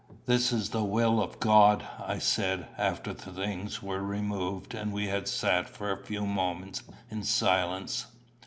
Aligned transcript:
"This 0.25 0.51
is 0.51 0.69
the 0.69 0.83
will 0.83 1.21
of 1.21 1.39
God," 1.39 1.85
I 1.99 2.17
said, 2.17 2.67
after 2.75 3.13
the 3.13 3.31
things 3.31 3.83
were 3.83 4.01
removed, 4.01 4.73
and 4.73 4.91
we 4.91 5.05
had 5.09 5.27
sat 5.27 5.69
for 5.69 5.91
a 5.91 6.03
few 6.03 6.25
moments 6.25 6.81
in 7.11 7.21
silence. 7.21 8.07